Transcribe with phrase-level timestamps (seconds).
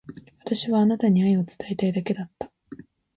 [0.43, 2.51] 私はあなたに愛を伝えたいだけだった。